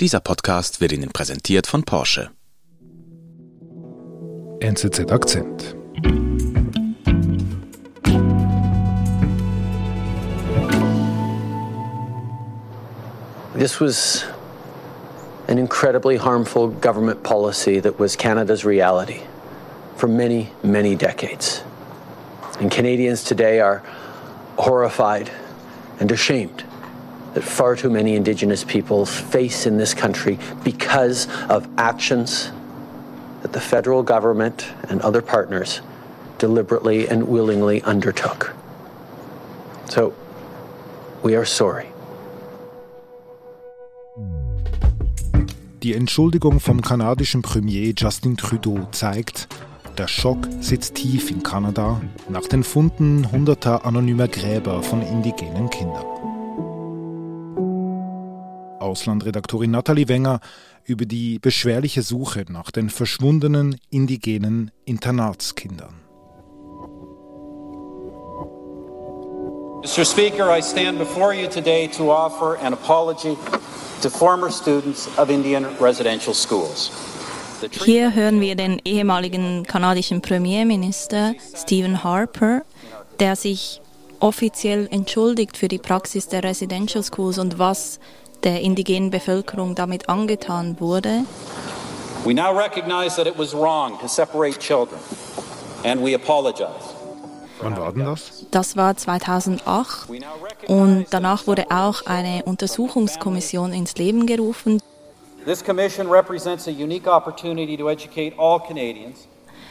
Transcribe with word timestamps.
Dieser 0.00 0.20
Podcast 0.20 0.80
wird 0.80 0.92
Ihnen 0.92 1.10
präsentiert 1.10 1.66
von 1.66 1.82
Porsche. 1.82 2.30
NZZ 4.60 5.12
Akzent. 5.12 5.76
This 13.54 13.78
was 13.78 14.24
an 15.48 15.58
incredibly 15.58 16.16
harmful 16.16 16.68
government 16.68 17.22
policy 17.22 17.78
that 17.80 17.98
was 18.00 18.16
Canada's 18.16 18.64
reality 18.64 19.20
for 19.96 20.08
many, 20.08 20.48
many 20.62 20.96
decades. 20.96 21.62
And 22.58 22.70
Canadians 22.70 23.22
today 23.22 23.60
are 23.60 23.82
horrified 24.56 25.30
and 26.00 26.10
ashamed 26.10 26.64
that 27.34 27.44
far 27.44 27.76
too 27.76 27.90
many 27.90 28.16
Indigenous 28.16 28.64
peoples 28.64 29.14
face 29.14 29.66
in 29.66 29.76
this 29.78 29.94
country 29.94 30.38
because 30.64 31.28
of 31.48 31.68
actions 31.78 32.50
that 33.42 33.52
the 33.52 33.60
federal 33.60 34.02
government 34.02 34.66
and 34.88 35.00
other 35.02 35.22
partners 35.22 35.80
deliberately 36.38 37.08
and 37.08 37.28
willingly 37.28 37.82
undertook. 37.82 38.54
So, 39.88 40.14
we 41.22 41.36
are 41.36 41.44
sorry. 41.44 41.86
Die 45.82 45.94
Entschuldigung 45.94 46.60
vom 46.60 46.82
kanadischen 46.82 47.40
Premier 47.40 47.94
Justin 47.96 48.36
Trudeau 48.36 48.86
zeigt, 48.92 49.48
der 49.96 50.08
Schock 50.08 50.46
sitzt 50.60 50.96
tief 50.96 51.30
in 51.30 51.42
Kanada 51.42 52.00
nach 52.28 52.46
den 52.46 52.62
Funden 52.62 53.32
hunderter 53.32 53.86
anonymer 53.86 54.28
Gräber 54.28 54.82
von 54.82 55.00
indigenen 55.00 55.70
Kindern. 55.70 56.04
Auslandredaktorin 58.80 59.70
Nathalie 59.70 60.08
Wenger 60.08 60.40
über 60.84 61.06
die 61.06 61.38
beschwerliche 61.38 62.02
Suche 62.02 62.44
nach 62.48 62.70
den 62.70 62.90
verschwundenen 62.90 63.76
indigenen 63.90 64.70
Internatskindern. 64.84 65.94
Mr. 69.82 70.04
Speaker, 70.04 70.50
I 70.50 70.60
stand 70.62 70.98
before 70.98 71.32
you 71.32 71.48
today 71.48 71.88
to 71.88 72.10
offer 72.10 72.58
an 72.62 72.74
apology 72.74 73.36
to 74.02 74.10
former 74.10 74.50
students 74.50 75.08
of 75.16 75.30
Indian 75.30 75.64
residential 75.80 76.34
schools. 76.34 76.90
Hier 77.84 78.14
hören 78.14 78.40
wir 78.40 78.56
den 78.56 78.80
ehemaligen 78.84 79.64
kanadischen 79.66 80.22
Premierminister 80.22 81.34
Stephen 81.54 82.02
Harper, 82.02 82.62
der 83.18 83.36
sich 83.36 83.82
offiziell 84.18 84.88
entschuldigt 84.90 85.56
für 85.56 85.68
die 85.68 85.78
Praxis 85.78 86.28
der 86.28 86.42
Residential 86.42 87.02
Schools 87.02 87.38
und 87.38 87.58
was 87.58 88.00
der 88.44 88.60
indigenen 88.60 89.10
Bevölkerung 89.10 89.74
damit 89.74 90.08
angetan 90.08 90.80
wurde. 90.80 91.24
We 92.24 92.34
now 92.34 92.52
recognize 92.52 93.16
that 93.16 93.26
it 93.26 93.38
was 93.38 93.54
wrong 93.54 93.98
to 94.00 94.06
separate 94.06 94.58
children, 94.58 94.98
and 95.84 96.04
we 96.04 96.14
apologize. 96.14 96.94
Wann 97.62 97.76
war 97.76 97.92
denn 97.92 98.04
das? 98.04 98.46
Das 98.50 98.76
war 98.76 98.96
2008 98.96 100.08
und 100.66 101.06
danach 101.10 101.46
wurde 101.46 101.66
auch 101.70 102.06
eine 102.06 102.42
Untersuchungskommission 102.44 103.72
ins 103.72 103.96
Leben 103.96 104.26
gerufen. 104.26 104.80
This 105.46 105.64
commission 105.64 106.08
represents 106.08 106.68
a 106.68 106.70
unique 106.70 107.06
opportunity 107.06 107.76
to 107.76 107.88
educate 107.88 108.34
all 108.38 108.60
Canadians 108.60 109.26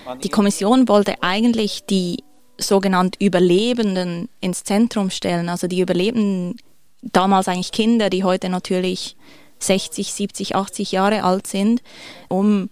on 0.07 0.19
Die 0.19 0.29
Kommission 0.29 0.87
wollte 0.87 1.15
eigentlich 1.21 1.85
die 1.85 2.23
sogenannten 2.57 3.23
Überlebenden 3.23 4.29
ins 4.41 4.63
Zentrum 4.63 5.09
stellen, 5.09 5.49
also 5.49 5.67
die 5.67 5.79
Überlebenden, 5.81 6.57
damals 7.01 7.47
eigentlich 7.47 7.71
Kinder, 7.71 8.09
die 8.09 8.23
heute 8.23 8.49
natürlich 8.49 9.15
60, 9.59 10.13
70, 10.13 10.55
80 10.55 10.91
Jahre 10.91 11.23
alt 11.23 11.47
sind, 11.47 11.81
um 12.27 12.69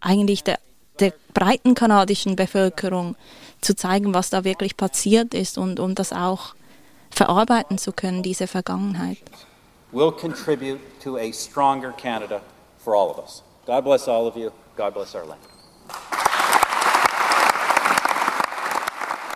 eigentlich 0.00 0.44
der, 0.44 0.58
der 0.98 1.12
breiten 1.34 1.74
kanadischen 1.74 2.36
Bevölkerung 2.36 3.16
zu 3.60 3.74
zeigen, 3.74 4.14
was 4.14 4.30
da 4.30 4.44
wirklich 4.44 4.76
passiert 4.76 5.34
ist 5.34 5.58
und 5.58 5.80
um 5.80 5.94
das 5.94 6.12
auch 6.12 6.54
verarbeiten 7.10 7.76
zu 7.76 7.92
können, 7.92 8.22
diese 8.22 8.46
Vergangenheit. 8.46 9.18
will 9.92 10.12
contribute 10.12 10.80
to 11.00 11.18
a 11.18 11.32
stronger 11.32 11.92
Canada 11.92 12.42
for 12.78 12.94
all 12.94 13.10
of 13.10 13.18
us. 13.18 13.42
God 13.66 13.84
bless 13.84 14.08
all 14.08 14.26
of 14.26 14.36
you. 14.36 14.52
God 14.76 14.94
bless 14.94 15.14
our 15.14 15.26
land. 15.26 15.40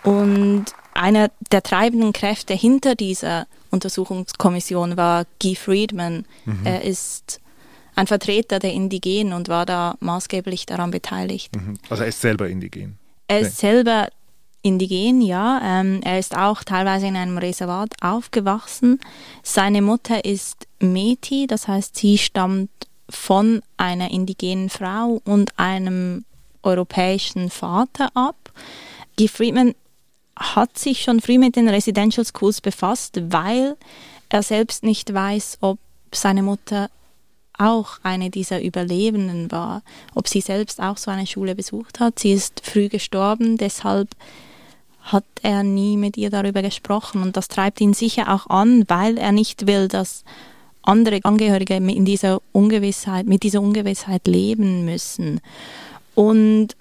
Und 0.03 0.65
einer 0.95 1.29
der 1.51 1.61
treibenden 1.61 2.13
Kräfte 2.13 2.53
hinter 2.53 2.95
dieser 2.95 3.47
Untersuchungskommission 3.71 4.97
war 4.97 5.25
Guy 5.41 5.55
Friedman. 5.55 6.25
Er 6.63 6.83
ist 6.83 7.41
ein 7.95 8.07
Vertreter 8.07 8.59
der 8.59 8.73
Indigenen 8.73 9.33
und 9.33 9.49
war 9.49 9.65
da 9.65 9.95
maßgeblich 9.99 10.65
daran 10.65 10.91
beteiligt. 10.91 11.55
Mhm. 11.55 11.75
Also 11.89 12.03
er 12.03 12.09
ist 12.09 12.21
selber 12.21 12.47
indigen. 12.47 12.97
Er 13.27 13.39
ist 13.39 13.57
selber 13.57 14.07
indigen, 14.61 15.21
ja. 15.21 15.61
Ähm, 15.63 16.01
er 16.03 16.19
ist 16.19 16.35
auch 16.35 16.63
teilweise 16.63 17.07
in 17.07 17.15
einem 17.15 17.37
Reservat 17.37 17.93
aufgewachsen. 18.01 18.99
Seine 19.43 19.81
Mutter 19.81 20.25
ist 20.25 20.67
Meti, 20.79 21.47
das 21.47 21.67
heißt, 21.67 21.95
sie 21.95 22.17
stammt 22.17 22.69
von 23.09 23.61
einer 23.77 24.11
indigenen 24.11 24.69
Frau 24.69 25.21
und 25.25 25.57
einem 25.57 26.25
europäischen 26.63 27.49
Vater 27.49 28.09
ab. 28.15 28.51
Guy 29.17 29.27
Friedman 29.27 29.75
hat 30.37 30.77
sich 30.77 31.01
schon 31.01 31.21
früh 31.21 31.37
mit 31.37 31.55
den 31.55 31.69
Residential 31.69 32.25
Schools 32.25 32.61
befasst, 32.61 33.19
weil 33.31 33.77
er 34.29 34.43
selbst 34.43 34.83
nicht 34.83 35.13
weiß, 35.13 35.59
ob 35.61 35.79
seine 36.11 36.43
Mutter 36.43 36.89
auch 37.57 37.99
eine 38.03 38.29
dieser 38.29 38.61
Überlebenden 38.61 39.51
war, 39.51 39.81
ob 40.13 40.27
sie 40.27 40.41
selbst 40.41 40.81
auch 40.81 40.97
so 40.97 41.09
eine 41.09 41.27
Schule 41.27 41.55
besucht 41.55 41.99
hat. 41.99 42.19
Sie 42.19 42.33
ist 42.33 42.61
früh 42.65 42.89
gestorben, 42.89 43.57
deshalb 43.57 44.09
hat 45.03 45.23
er 45.41 45.63
nie 45.63 45.97
mit 45.97 46.17
ihr 46.17 46.29
darüber 46.29 46.61
gesprochen 46.61 47.21
und 47.21 47.37
das 47.37 47.47
treibt 47.47 47.79
ihn 47.79 47.93
sicher 47.93 48.33
auch 48.33 48.47
an, 48.47 48.83
weil 48.87 49.17
er 49.17 49.31
nicht 49.31 49.67
will, 49.67 49.87
dass 49.87 50.23
andere 50.81 51.19
Angehörige 51.23 51.75
in 51.75 52.05
dieser 52.05 52.41
Ungewissheit, 52.51 53.25
mit 53.25 53.43
dieser 53.43 53.61
Ungewissheit 53.61 54.27
leben 54.27 54.85
müssen. 54.85 55.41
Und 56.15 56.75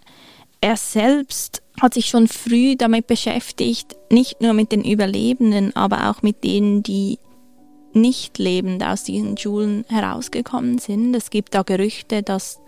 er 0.65 0.79
selbst 0.79 1.63
hat 1.79 1.93
sich 1.93 2.07
schon 2.07 2.27
früh 2.27 2.75
damit 2.75 3.07
beschäftigt, 3.07 3.97
nicht 4.11 4.41
nur 4.41 4.55
mit 4.55 4.73
den 4.73 4.83
Überlebenden, 4.83 5.77
aber 5.77 6.09
auch 6.09 6.23
mit 6.23 6.43
denen, 6.43 6.83
die 6.83 7.19
nicht 7.93 8.39
lebend 8.39 8.83
aus 8.83 9.05
diesen 9.05 9.37
Schulen 9.37 9.85
herausgekommen 9.89 10.79
sind. 10.79 11.15
Es 11.15 11.29
gibt 11.29 11.55
da 11.55 11.65
Gerüchte, 11.65 12.23
dass 12.23 12.61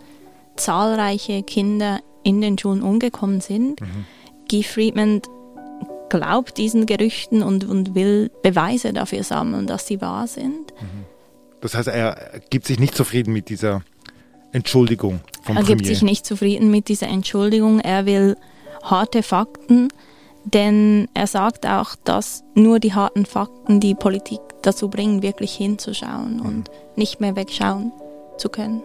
zahlreiche 0.57 1.41
Kinder 1.41 1.99
in 2.23 2.39
den 2.39 2.59
Schulen 2.59 2.83
umgekommen 2.83 3.41
sind. 3.41 3.79
Guy 4.47 4.61
Friedman 4.61 5.23
glaubt 6.09 6.59
diesen 6.59 6.85
Gerüchten 6.85 7.41
und, 7.41 7.65
und 7.65 7.95
will 7.95 8.29
Beweise 8.43 8.93
dafür 8.93 9.23
sammeln, 9.23 9.65
dass 9.65 9.87
sie 9.87 10.01
wahr 10.01 10.27
sind. 10.27 10.71
Das 11.61 11.73
heißt, 11.73 11.87
er 11.87 12.41
gibt 12.51 12.67
sich 12.67 12.79
nicht 12.79 12.93
zufrieden 12.93 13.33
mit 13.33 13.49
dieser 13.49 13.81
Entschuldigung 14.51 15.19
vom 15.41 15.57
Er 15.57 15.61
Premier. 15.63 15.75
gibt 15.75 15.85
sich 15.85 16.01
nicht 16.01 16.25
zufrieden 16.25 16.71
mit 16.71 16.87
dieser 16.87 17.07
Entschuldigung. 17.07 17.79
Er 17.79 18.05
will 18.05 18.35
harte 18.83 19.23
Fakten, 19.23 19.89
denn 20.45 21.07
er 21.13 21.27
sagt 21.27 21.65
auch, 21.65 21.95
dass 22.03 22.43
nur 22.55 22.79
die 22.79 22.93
harten 22.93 23.25
Fakten 23.25 23.79
die 23.79 23.95
Politik 23.95 24.39
dazu 24.61 24.89
bringen, 24.89 25.21
wirklich 25.21 25.53
hinzuschauen 25.53 26.39
und 26.39 26.69
nicht 26.95 27.19
mehr 27.19 27.35
wegschauen 27.35 27.91
zu 28.37 28.49
können. 28.49 28.81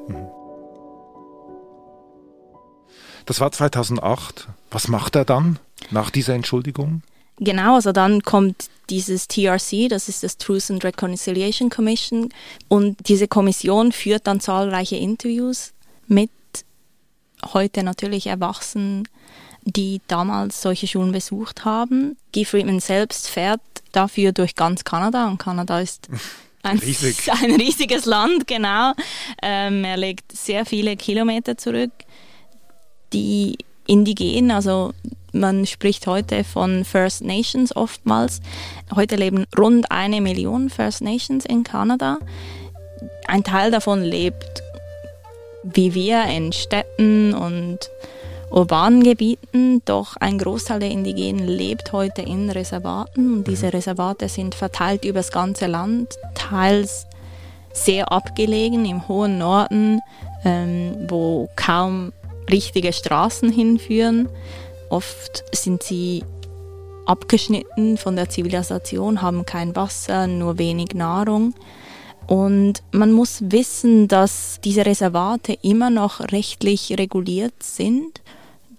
Das 3.26 3.40
war 3.40 3.52
2008. 3.52 4.48
Was 4.70 4.88
macht 4.88 5.14
er 5.14 5.24
dann 5.24 5.58
nach 5.90 6.10
dieser 6.10 6.34
Entschuldigung? 6.34 7.02
Genau, 7.38 7.74
also 7.76 7.92
dann 7.92 8.22
kommt 8.22 8.68
dieses 8.90 9.26
TRC, 9.26 9.88
das 9.88 10.08
ist 10.08 10.22
das 10.22 10.36
Truth 10.36 10.70
and 10.70 10.84
Reconciliation 10.84 11.70
Commission, 11.70 12.28
und 12.68 13.08
diese 13.08 13.26
Kommission 13.26 13.92
führt 13.92 14.26
dann 14.26 14.40
zahlreiche 14.40 14.96
Interviews 14.96 15.72
mit 16.06 16.30
heute 17.52 17.82
natürlich 17.82 18.26
Erwachsenen, 18.26 19.08
die 19.64 20.00
damals 20.08 20.60
solche 20.60 20.86
Schulen 20.86 21.12
besucht 21.12 21.64
haben. 21.64 22.16
Guy 22.34 22.44
Friedman 22.44 22.80
selbst 22.80 23.28
fährt 23.28 23.60
dafür 23.92 24.32
durch 24.32 24.54
ganz 24.54 24.84
Kanada 24.84 25.28
und 25.28 25.38
Kanada 25.38 25.80
ist 25.80 26.08
ein, 26.62 26.78
Riesig. 26.78 27.30
ein 27.42 27.52
riesiges 27.52 28.04
Land, 28.04 28.46
genau. 28.46 28.92
Ähm, 29.40 29.84
er 29.84 29.96
legt 29.96 30.32
sehr 30.32 30.66
viele 30.66 30.96
Kilometer 30.96 31.56
zurück. 31.56 31.92
Die 33.12 33.58
Indigenen, 33.86 34.50
also 34.50 34.92
man 35.32 35.66
spricht 35.66 36.06
heute 36.06 36.44
von 36.44 36.84
First 36.84 37.22
Nations 37.22 37.74
oftmals. 37.74 38.40
Heute 38.94 39.16
leben 39.16 39.46
rund 39.58 39.90
eine 39.90 40.20
Million 40.20 40.70
First 40.70 41.00
Nations 41.00 41.44
in 41.44 41.64
Kanada. 41.64 42.18
Ein 43.26 43.44
Teil 43.44 43.70
davon 43.70 44.02
lebt 44.02 44.62
wie 45.62 45.94
wir 45.94 46.24
in 46.24 46.52
Städten 46.52 47.34
und 47.34 47.78
urbanen 48.50 49.02
Gebieten, 49.02 49.82
doch 49.84 50.16
ein 50.16 50.38
Großteil 50.38 50.80
der 50.80 50.90
Indigenen 50.90 51.46
lebt 51.46 51.92
heute 51.92 52.22
in 52.22 52.50
Reservaten 52.50 53.34
und 53.38 53.46
diese 53.46 53.72
Reservate 53.72 54.28
sind 54.28 54.54
verteilt 54.54 55.04
über 55.04 55.20
das 55.20 55.32
ganze 55.32 55.66
Land, 55.66 56.16
teils 56.34 57.06
sehr 57.72 58.12
abgelegen 58.12 58.84
im 58.84 59.08
hohen 59.08 59.38
Norden, 59.38 60.00
ähm, 60.44 61.06
wo 61.08 61.48
kaum 61.56 62.12
richtige 62.50 62.92
Straßen 62.92 63.50
hinführen. 63.50 64.28
Oft 64.92 65.42
sind 65.52 65.82
sie 65.82 66.22
abgeschnitten 67.06 67.96
von 67.96 68.14
der 68.14 68.28
Zivilisation, 68.28 69.22
haben 69.22 69.46
kein 69.46 69.74
Wasser, 69.74 70.26
nur 70.26 70.58
wenig 70.58 70.92
Nahrung. 70.92 71.54
Und 72.26 72.82
man 72.92 73.10
muss 73.10 73.40
wissen, 73.40 74.06
dass 74.06 74.60
diese 74.62 74.84
Reservate 74.84 75.54
immer 75.62 75.88
noch 75.88 76.20
rechtlich 76.20 76.98
reguliert 76.98 77.62
sind 77.62 78.20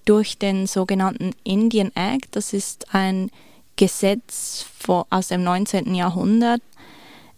durch 0.05 0.37
den 0.37 0.67
sogenannten 0.67 1.31
Indian 1.43 1.91
Act. 1.95 2.35
Das 2.35 2.53
ist 2.53 2.93
ein 2.93 3.31
Gesetz 3.75 4.67
aus 5.09 5.29
dem 5.29 5.43
19. 5.43 5.95
Jahrhundert. 5.95 6.61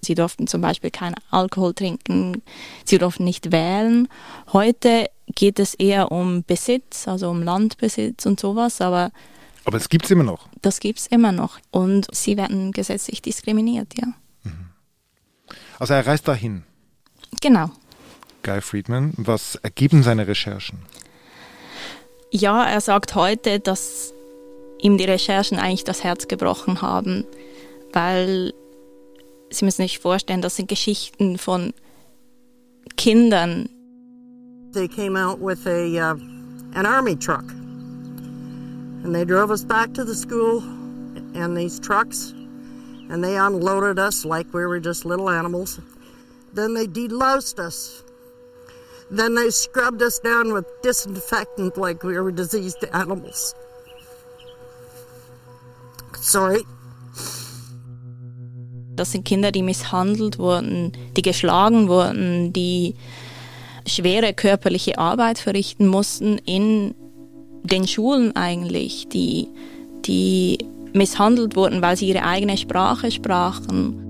Sie 0.01 0.15
durften 0.15 0.47
zum 0.47 0.59
Beispiel 0.59 0.91
keinen 0.91 1.15
Alkohol 1.31 1.73
trinken, 1.73 2.41
sie 2.83 2.97
durften 2.97 3.23
nicht 3.23 3.53
wählen. 3.53 4.09
Heute 4.51 5.07
geht 5.33 5.59
es 5.59 5.73
eher 5.73 6.11
um 6.11 6.43
Besitz, 6.43 7.07
also 7.07 7.29
um 7.29 7.41
Landbesitz 7.41 8.25
und 8.25 8.39
sowas, 8.39 8.81
aber 8.81 9.11
aber 9.67 9.77
es 9.77 9.89
gibt 9.89 10.05
es 10.05 10.11
immer 10.11 10.23
noch. 10.23 10.47
Das 10.61 10.79
gibt 10.79 10.99
es 10.99 11.07
immer 11.07 11.31
noch. 11.31 11.57
Und 11.71 12.07
sie 12.15 12.37
werden 12.37 12.71
gesetzlich 12.71 13.23
diskriminiert, 13.23 13.97
ja. 13.99 14.07
Mhm. 14.43 14.69
Also 15.79 15.95
er 15.95 16.05
reist 16.05 16.27
dahin. 16.27 16.63
Genau. 17.41 17.71
Guy 18.43 18.61
Friedman, 18.61 19.13
was 19.17 19.55
ergeben 19.55 20.03
seine 20.03 20.27
Recherchen? 20.27 20.79
Ja, 22.29 22.63
er 22.63 22.79
sagt 22.79 23.15
heute, 23.15 23.59
dass 23.59 24.13
ihm 24.77 24.99
die 24.99 25.05
Recherchen 25.05 25.57
eigentlich 25.57 25.83
das 25.83 26.03
Herz 26.03 26.27
gebrochen 26.27 26.83
haben, 26.83 27.25
weil 27.91 28.53
Sie 29.49 29.65
müssen 29.65 29.83
sich 29.83 29.99
vorstellen, 29.99 30.41
das 30.41 30.55
sind 30.57 30.67
Geschichten 30.67 31.37
von 31.37 31.73
Kindern. 32.97 33.69
They 34.75 34.89
came 34.89 35.15
out 35.15 35.39
with 35.39 35.65
a 35.67 35.97
uh, 35.97 36.15
an 36.75 36.85
army 36.85 37.15
truck. 37.15 37.45
And 39.03 39.15
they 39.15 39.23
drove 39.23 39.49
us 39.49 39.63
back 39.63 39.93
to 39.93 40.03
the 40.03 40.13
school 40.13 40.57
in 41.33 41.53
these 41.53 41.79
trucks, 41.79 42.33
and 43.09 43.23
they 43.23 43.37
unloaded 43.37 43.99
us 43.99 44.25
like 44.25 44.53
we 44.53 44.65
were 44.65 44.81
just 44.81 45.05
little 45.05 45.29
animals. 45.29 45.79
Then 46.53 46.73
they 46.73 46.87
deloused 46.87 47.57
us. 47.57 48.03
Then 49.09 49.35
they 49.35 49.49
scrubbed 49.49 50.01
us 50.01 50.19
down 50.19 50.51
with 50.51 50.65
disinfectant 50.81 51.77
like 51.77 52.03
we 52.03 52.19
were 52.19 52.31
diseased 52.31 52.83
animals. 52.91 53.55
Sorry. 56.19 56.65
Das 58.95 59.11
sind 59.11 59.23
Kinder, 59.25 59.51
die 59.51 59.61
misshandelt 59.61 60.37
wurden, 60.37 60.91
die 61.15 61.21
geschlagen 61.21 61.87
wurden, 61.87 62.51
die 62.51 62.95
schwere 63.87 64.33
körperliche 64.33 64.97
Arbeit 64.97 65.37
verrichten 65.37 65.87
mussten 65.87 66.37
in 66.39 66.95
den 67.63 67.87
Schulen 67.87 68.35
eigentlich, 68.35 69.07
die, 69.07 69.47
die 70.05 70.57
misshandelt 70.93 71.55
wurden, 71.55 71.81
weil 71.81 71.97
sie 71.97 72.09
ihre 72.09 72.23
eigene 72.23 72.57
Sprache 72.57 73.11
sprachen. 73.11 74.01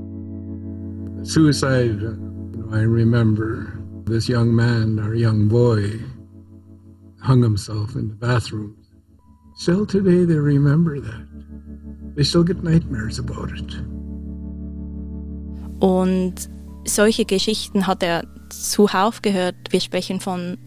Suicide, 1.23 2.17
I 2.71 2.83
remember 2.83 3.67
this 4.05 4.27
young 4.27 4.53
man 4.53 4.99
or 4.99 5.13
young 5.15 5.47
boy 5.47 5.99
hung 7.21 7.41
himself 7.41 7.95
in 7.95 8.09
the 8.09 8.15
bathroom. 8.15 8.75
Still 9.57 9.85
today 9.85 10.25
they 10.25 10.37
remember 10.37 10.99
that. 11.01 11.27
They 12.15 12.23
still 12.23 12.43
get 12.43 12.63
nightmares 12.63 13.19
about 13.19 13.51
it. 13.55 13.81
Und 15.79 16.49
solche 16.85 17.25
Geschichten 17.25 17.87
hat 17.87 18.03
er 18.03 18.23
zuhauf 18.63 19.21
gehört. 19.21 19.55
Wir 19.69 19.81
sprechen 19.81 20.19
von 20.19 20.57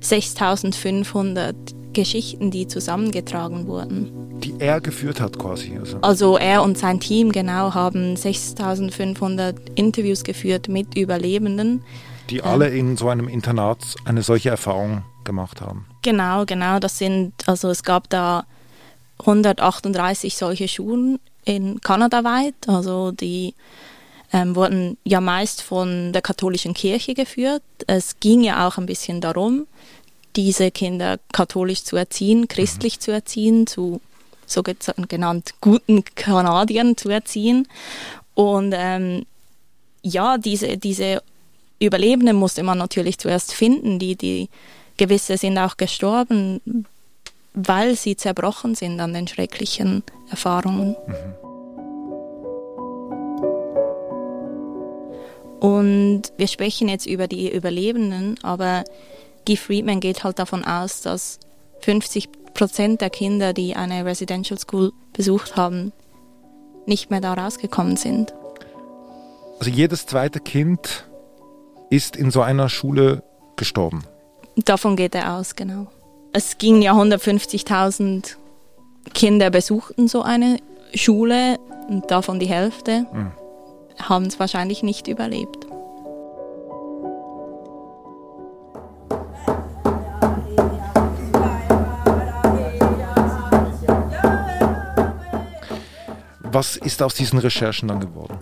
6500 0.00 1.54
Geschichten, 1.92 2.50
die 2.50 2.66
zusammengetragen 2.66 3.66
wurden. 3.66 4.40
Die 4.40 4.54
er 4.58 4.80
geführt 4.80 5.20
hat 5.20 5.38
quasi. 5.38 5.76
Also, 5.78 5.98
also 6.00 6.36
er 6.36 6.62
und 6.62 6.78
sein 6.78 7.00
Team 7.00 7.32
genau 7.32 7.74
haben 7.74 8.16
6500 8.16 9.56
Interviews 9.74 10.24
geführt 10.24 10.68
mit 10.68 10.96
Überlebenden. 10.96 11.82
Die 12.30 12.38
ähm, 12.38 12.44
alle 12.44 12.68
in 12.68 12.96
so 12.96 13.08
einem 13.08 13.28
Internat 13.28 13.78
eine 14.04 14.22
solche 14.22 14.50
Erfahrung 14.50 15.04
gemacht 15.24 15.60
haben. 15.60 15.86
Genau, 16.02 16.44
genau. 16.46 16.78
Das 16.78 16.98
sind, 16.98 17.32
also 17.46 17.70
es 17.70 17.82
gab 17.82 18.08
da 18.10 18.44
138 19.20 20.36
solche 20.36 20.68
Schulen 20.68 21.18
in 21.44 21.80
Kanada 21.80 22.24
weit. 22.24 22.54
Also 22.66 23.12
die 23.12 23.54
ähm, 24.32 24.56
wurden 24.56 24.96
ja 25.04 25.20
meist 25.20 25.62
von 25.62 26.12
der 26.12 26.22
katholischen 26.22 26.74
Kirche 26.74 27.14
geführt. 27.14 27.62
Es 27.86 28.18
ging 28.20 28.42
ja 28.42 28.66
auch 28.66 28.78
ein 28.78 28.86
bisschen 28.86 29.20
darum, 29.20 29.66
diese 30.36 30.70
Kinder 30.70 31.18
katholisch 31.32 31.84
zu 31.84 31.96
erziehen, 31.96 32.48
christlich 32.48 32.96
mhm. 32.96 33.00
zu 33.00 33.10
erziehen, 33.10 33.66
zu 33.66 34.00
so 34.46 34.62
genannt 34.62 35.54
guten 35.60 36.04
Kanadiern 36.04 36.96
zu 36.96 37.08
erziehen. 37.08 37.68
Und 38.34 38.74
ähm, 38.76 39.26
ja, 40.02 40.38
diese, 40.38 40.76
diese 40.78 41.22
Überlebenden 41.78 42.36
musste 42.36 42.62
man 42.62 42.78
natürlich 42.78 43.18
zuerst 43.18 43.52
finden. 43.52 43.98
Die, 43.98 44.16
die 44.16 44.48
gewisse 44.96 45.36
sind 45.36 45.58
auch 45.58 45.76
gestorben, 45.76 46.86
weil 47.54 47.96
sie 47.96 48.16
zerbrochen 48.16 48.74
sind 48.74 49.00
an 49.00 49.12
den 49.12 49.28
schrecklichen 49.28 50.02
Erfahrungen. 50.30 50.96
Mhm. 51.06 51.41
Und 55.62 56.32
wir 56.38 56.48
sprechen 56.48 56.88
jetzt 56.88 57.06
über 57.06 57.28
die 57.28 57.48
Überlebenden, 57.48 58.36
aber 58.42 58.82
Guy 59.46 59.56
Friedman 59.56 60.00
geht 60.00 60.24
halt 60.24 60.40
davon 60.40 60.64
aus, 60.64 61.02
dass 61.02 61.38
50 61.82 62.30
Prozent 62.52 63.00
der 63.00 63.10
Kinder, 63.10 63.52
die 63.52 63.76
eine 63.76 64.04
Residential 64.04 64.58
School 64.58 64.92
besucht 65.12 65.54
haben, 65.54 65.92
nicht 66.84 67.10
mehr 67.10 67.20
da 67.20 67.34
rausgekommen 67.34 67.96
sind. 67.96 68.34
Also 69.60 69.70
jedes 69.70 70.06
zweite 70.06 70.40
Kind 70.40 71.06
ist 71.90 72.16
in 72.16 72.32
so 72.32 72.42
einer 72.42 72.68
Schule 72.68 73.22
gestorben. 73.54 74.02
Davon 74.56 74.96
geht 74.96 75.14
er 75.14 75.34
aus, 75.34 75.54
genau. 75.54 75.86
Es 76.32 76.58
gingen 76.58 76.82
ja 76.82 76.92
150.000 76.92 78.34
Kinder 79.14 79.50
besuchten 79.50 80.08
so 80.08 80.22
eine 80.22 80.58
Schule 80.92 81.60
und 81.88 82.10
davon 82.10 82.40
die 82.40 82.46
Hälfte 82.46 83.06
mhm. 83.12 83.30
Haben 84.08 84.26
es 84.26 84.38
wahrscheinlich 84.38 84.82
nicht 84.82 85.08
überlebt. 85.08 85.66
Was 96.52 96.76
ist 96.76 97.02
aus 97.02 97.14
diesen 97.14 97.38
Recherchen 97.38 97.88
dann 97.88 98.00
geworden? 98.00 98.36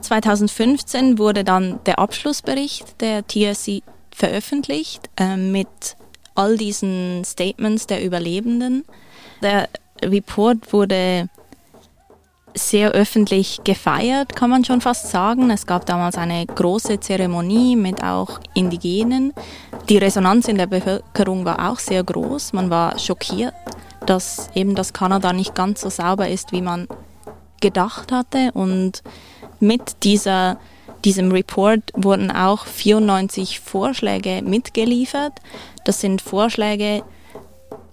2015 0.00 1.18
wurde 1.18 1.42
dann 1.42 1.80
der 1.86 1.98
Abschlussbericht 1.98 3.00
der 3.00 3.26
TSC 3.26 3.82
veröffentlicht 4.14 5.10
äh, 5.16 5.36
mit 5.36 5.96
all 6.34 6.56
diesen 6.56 7.24
Statements 7.24 7.86
der 7.86 8.04
Überlebenden. 8.04 8.84
Der 9.42 9.68
Report 10.02 10.72
wurde 10.72 11.28
sehr 12.54 12.90
öffentlich 12.92 13.60
gefeiert, 13.64 14.36
kann 14.36 14.50
man 14.50 14.64
schon 14.64 14.80
fast 14.80 15.10
sagen. 15.10 15.50
Es 15.50 15.66
gab 15.66 15.86
damals 15.86 16.16
eine 16.16 16.46
große 16.46 17.00
Zeremonie 17.00 17.76
mit 17.76 18.02
auch 18.02 18.40
Indigenen. 18.54 19.32
Die 19.88 19.98
Resonanz 19.98 20.48
in 20.48 20.58
der 20.58 20.66
Bevölkerung 20.66 21.44
war 21.44 21.70
auch 21.70 21.78
sehr 21.78 22.04
groß. 22.04 22.52
Man 22.52 22.70
war 22.70 22.98
schockiert, 22.98 23.54
dass 24.06 24.50
eben 24.54 24.74
das 24.74 24.92
Kanada 24.92 25.32
nicht 25.32 25.54
ganz 25.54 25.80
so 25.80 25.90
sauber 25.90 26.28
ist, 26.28 26.52
wie 26.52 26.62
man 26.62 26.88
gedacht 27.60 28.12
hatte. 28.12 28.52
Und 28.52 29.02
mit 29.60 30.02
dieser, 30.02 30.58
diesem 31.04 31.32
Report 31.32 31.82
wurden 31.94 32.30
auch 32.30 32.66
94 32.66 33.60
Vorschläge 33.60 34.42
mitgeliefert. 34.42 35.32
Das 35.84 36.00
sind 36.00 36.20
Vorschläge 36.20 37.02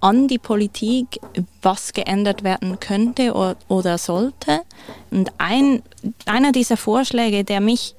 an 0.00 0.28
die 0.28 0.38
Politik, 0.38 1.20
was 1.62 1.92
geändert 1.92 2.42
werden 2.42 2.80
könnte 2.80 3.34
oder 3.68 3.98
sollte. 3.98 4.62
Und 5.10 5.30
ein, 5.38 5.82
einer 6.26 6.52
dieser 6.52 6.76
Vorschläge, 6.76 7.44
der 7.44 7.60
mich 7.60 7.94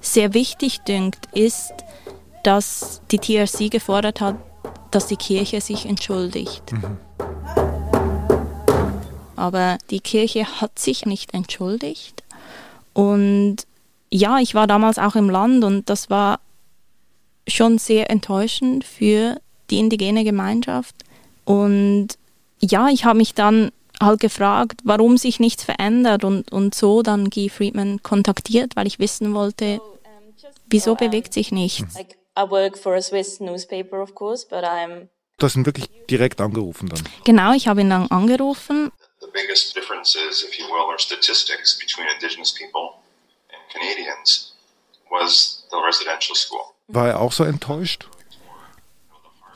sehr 0.00 0.34
wichtig 0.34 0.80
dünkt, 0.80 1.28
ist, 1.34 1.72
dass 2.42 3.00
die 3.10 3.18
TRC 3.18 3.70
gefordert 3.70 4.20
hat, 4.20 4.36
dass 4.90 5.06
die 5.06 5.16
Kirche 5.16 5.60
sich 5.60 5.86
entschuldigt. 5.86 6.72
Mhm. 6.72 6.98
Aber 9.36 9.78
die 9.90 10.00
Kirche 10.00 10.60
hat 10.60 10.78
sich 10.78 11.06
nicht 11.06 11.34
entschuldigt. 11.34 12.22
Und 12.92 13.56
ja, 14.10 14.38
ich 14.38 14.54
war 14.54 14.66
damals 14.66 14.98
auch 14.98 15.16
im 15.16 15.28
Land 15.28 15.64
und 15.64 15.90
das 15.90 16.08
war 16.08 16.38
schon 17.48 17.78
sehr 17.78 18.10
enttäuschend 18.10 18.84
für 18.84 19.40
die 19.70 19.78
indigene 19.78 20.22
Gemeinschaft. 20.24 20.94
Und 21.44 22.08
ja, 22.60 22.88
ich 22.88 23.04
habe 23.04 23.18
mich 23.18 23.34
dann 23.34 23.70
halt 24.00 24.20
gefragt, 24.20 24.80
warum 24.84 25.18
sich 25.18 25.40
nichts 25.40 25.64
verändert 25.64 26.24
und, 26.24 26.50
und 26.52 26.74
so 26.74 27.02
dann 27.02 27.30
Guy 27.30 27.48
Friedman 27.48 28.02
kontaktiert, 28.02 28.76
weil 28.76 28.86
ich 28.86 28.98
wissen 28.98 29.34
wollte, 29.34 29.80
wieso 30.66 30.94
bewegt 30.94 31.32
sich 31.32 31.52
nichts? 31.52 31.94
Like 31.94 32.16
I 32.36 32.50
work 32.50 32.76
for 32.76 32.94
a 32.94 33.02
Swiss 33.02 33.40
newspaper, 33.40 34.02
of 34.02 34.14
course, 34.14 34.46
but 34.48 34.64
I'm 34.64 35.08
Du 35.38 35.46
hast 35.46 35.56
ihn 35.56 35.66
wirklich 35.66 35.88
direkt 36.08 36.40
angerufen 36.40 36.88
dann. 36.88 37.02
Genau, 37.24 37.52
ich 37.54 37.66
habe 37.66 37.80
ihn 37.80 37.90
dann 37.90 38.08
angerufen. 38.08 38.92
The 39.20 39.26
biggest 39.32 39.74
differences, 39.74 40.44
if 40.44 40.58
you 40.58 40.64
will, 40.66 40.84
or 40.86 40.98
statistics 40.98 41.76
between 41.78 42.06
indigenous 42.14 42.52
people 42.52 43.00
and 43.50 43.60
Canadians 43.72 44.54
was 45.10 45.64
the 45.70 45.76
residential 45.84 46.36
school. 46.36 46.60
War 46.88 47.08
er 47.08 47.20
auch 47.20 47.32
so 47.32 47.44
enttäuscht? 47.44 48.06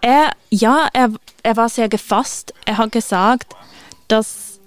Er, 0.00 0.33
ja, 0.50 0.88
er, 0.93 1.11
er 1.43 1.57
war 1.57 1.69
sehr 1.69 1.88
gefasst. 1.88 2.55
Er 2.64 2.78
hat 2.78 2.93
gesagt, 2.93 3.55
dass 4.09 4.61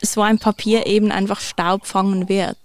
so 0.00 0.22
ein 0.22 0.38
Papier 0.38 0.86
eben 0.86 1.12
einfach 1.12 1.40
Staub 1.40 1.86
fangen 1.86 2.28
wird. 2.28 2.56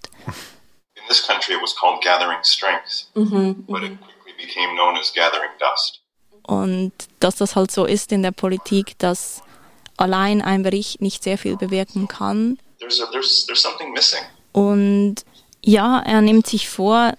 In 0.96 1.04
this 1.08 1.26
country, 1.26 1.56
it 1.56 1.62
was 1.62 1.76
called 1.76 2.04
gathering 2.04 2.44
strength, 2.44 3.10
but 3.14 3.84
it 3.84 3.98
quickly 4.02 4.34
became 4.38 4.76
known 4.76 4.98
as 4.98 5.14
gathering 5.14 5.52
dust. 5.60 6.02
Und 6.44 6.92
dass 7.20 7.36
das 7.36 7.56
halt 7.56 7.72
so 7.72 7.86
ist 7.86 8.12
in 8.12 8.24
der 8.24 8.32
Politik, 8.32 8.98
dass 8.98 9.44
allein 9.98 10.42
ein 10.42 10.64
Bericht 10.64 11.02
nicht 11.02 11.24
sehr 11.24 11.38
viel 11.38 11.58
bewirken 11.58 12.08
kann. 12.08 12.58
There's, 12.80 13.00
a, 13.02 13.06
there's, 13.12 13.46
there's 13.46 13.62
something 13.62 13.92
missing. 13.92 14.22
Und 14.52 15.18
ja, 15.64 16.00
er 16.00 16.22
nimmt 16.22 16.48
sich 16.48 16.68
vor, 16.68 17.14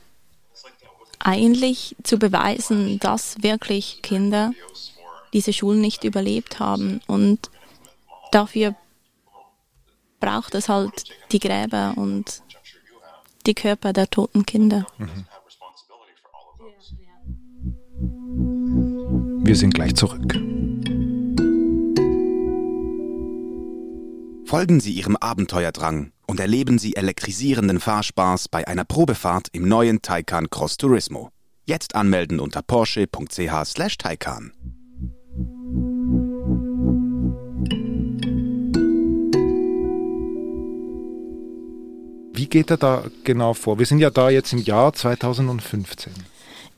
eigentlich 1.20 1.96
zu 2.02 2.18
beweisen, 2.18 2.98
dass 2.98 3.42
wirklich 3.42 4.00
Kinder 4.02 4.52
diese 5.32 5.52
Schulen 5.52 5.80
nicht 5.80 6.04
überlebt 6.04 6.58
haben. 6.58 7.00
Und 7.06 7.50
dafür 8.32 8.74
braucht 10.18 10.54
es 10.54 10.68
halt 10.68 11.04
die 11.32 11.38
Gräber 11.38 11.94
und 11.96 12.42
die 13.46 13.54
Körper 13.54 13.92
der 13.92 14.08
toten 14.08 14.44
Kinder. 14.44 14.86
Wir 19.42 19.56
sind 19.56 19.74
gleich 19.74 19.94
zurück. 19.94 20.34
Folgen 24.44 24.80
Sie 24.80 24.92
Ihrem 24.92 25.16
Abenteuerdrang 25.16 26.12
und 26.30 26.38
erleben 26.38 26.78
Sie 26.78 26.94
elektrisierenden 26.94 27.80
Fahrspaß 27.80 28.46
bei 28.46 28.68
einer 28.68 28.84
Probefahrt 28.84 29.48
im 29.50 29.66
neuen 29.66 30.00
Taycan 30.00 30.48
Cross 30.48 30.76
Turismo. 30.76 31.30
Jetzt 31.64 31.96
anmelden 31.96 32.38
unter 32.38 32.62
porsche.ch/taycan. 32.62 34.52
Wie 42.32 42.46
geht 42.46 42.70
er 42.70 42.76
da 42.76 43.04
genau 43.24 43.52
vor? 43.52 43.80
Wir 43.80 43.86
sind 43.86 43.98
ja 43.98 44.10
da 44.10 44.30
jetzt 44.30 44.52
im 44.52 44.60
Jahr 44.60 44.92
2015. 44.92 46.12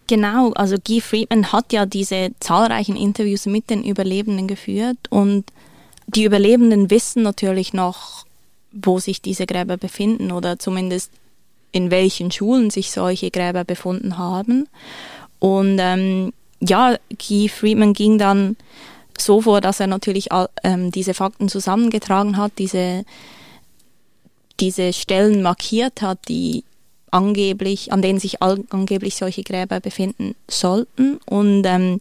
Genau, 0.07 0.53
also 0.53 0.77
Guy 0.83 1.03
Friedman 1.03 1.53
hat 1.53 1.75
ja 1.75 1.85
diese 1.85 2.31
zahlreichen 2.41 2.97
Interviews 2.97 3.45
mit 3.45 3.69
den 3.69 3.85
Überlebenden 3.85 4.49
geführt 4.49 4.97
und 5.11 5.45
die 6.07 6.25
Überlebenden 6.25 6.91
wissen 6.91 7.23
natürlich 7.23 7.75
noch, 7.75 8.25
wo 8.73 8.99
sich 8.99 9.23
diese 9.23 9.47
Gräber 9.47 9.77
befinden 9.77 10.33
oder 10.33 10.59
zumindest 10.59 11.13
in 11.73 11.91
welchen 11.91 12.31
Schulen 12.31 12.71
sich 12.71 12.91
solche 12.91 13.31
Gräber 13.31 13.65
befunden 13.65 14.19
haben. 14.19 14.69
Und 15.39 15.79
ähm, 15.81 16.33
ja, 16.61 16.97
Guy 17.19 17.49
Friedman 17.49 17.95
ging 17.95 18.19
dann 18.19 18.57
so 19.19 19.41
vor, 19.41 19.61
dass 19.61 19.81
er 19.81 19.87
natürlich 19.87 20.33
all, 20.33 20.49
ähm, 20.63 20.91
diese 20.91 21.15
Fakten 21.15 21.49
zusammengetragen 21.49 22.37
hat, 22.37 22.53
diese, 22.59 23.05
diese 24.61 24.93
Stellen 24.93 25.43
markiert 25.43 26.03
hat, 26.03 26.19
die 26.29 26.65
angeblich, 27.11 27.93
an 27.93 28.03
denen 28.03 28.19
sich 28.19 28.43
angeblich 28.43 29.17
solche 29.17 29.43
Gräber 29.43 29.81
befinden 29.81 30.35
sollten. 30.49 31.19
Und 31.27 31.65
ähm, 31.67 32.01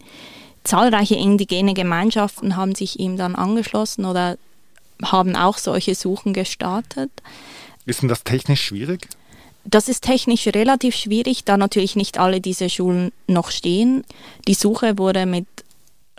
zahlreiche 0.64 1.16
indigene 1.16 1.74
Gemeinschaften 1.74 2.56
haben 2.56 2.76
sich 2.76 3.00
ihm 3.00 3.18
dann 3.18 3.36
angeschlossen 3.36 4.06
oder 4.06 4.38
haben 5.04 5.36
auch 5.36 5.58
solche 5.58 5.96
Suchen 5.96 6.34
gestartet. 6.34 7.12
Ist 7.86 8.02
denn 8.02 8.10
das 8.10 8.24
technisch 8.24 8.62
schwierig? 8.62 9.08
Das 9.64 9.88
ist 9.88 10.04
technisch 10.04 10.48
relativ 10.48 10.96
schwierig, 10.96 11.44
da 11.44 11.56
natürlich 11.58 11.96
nicht 11.96 12.18
alle 12.18 12.42
diese 12.42 12.70
Schulen 12.70 13.12
noch 13.28 13.52
stehen. 13.52 14.04
Die 14.48 14.56
Suche 14.56 14.98
wurde 14.98 15.26
mit 15.26 15.46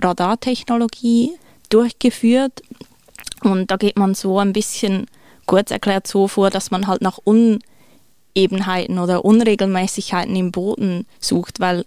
Radartechnologie 0.00 1.32
durchgeführt 1.68 2.62
und 3.42 3.70
da 3.70 3.76
geht 3.76 3.98
man 3.98 4.14
so 4.14 4.38
ein 4.38 4.52
bisschen 4.52 5.06
kurz 5.46 5.70
erklärt 5.70 6.06
so 6.06 6.28
vor, 6.28 6.50
dass 6.50 6.70
man 6.70 6.86
halt 6.86 7.02
nach 7.02 7.18
Unebenheiten 7.24 8.98
oder 8.98 9.24
Unregelmäßigkeiten 9.24 10.36
im 10.36 10.52
Boden 10.52 11.06
sucht, 11.18 11.58
weil 11.58 11.84